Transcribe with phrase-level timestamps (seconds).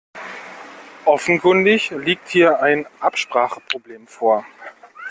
[1.05, 4.43] Offenkundig liegt hier ein Abspracheproblem vor.